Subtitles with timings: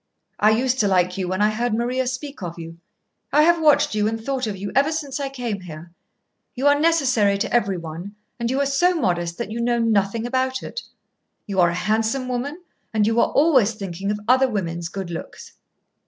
[0.39, 2.79] I used to like you when I heard Maria speak of you.
[3.31, 5.91] I have watched you and thought of you ever since I came here.
[6.55, 10.25] You are necessary to every one, and you are so modest that you know nothing
[10.25, 10.81] about it.
[11.45, 15.53] You are a handsome woman, and you are always thinking of other women's good looks."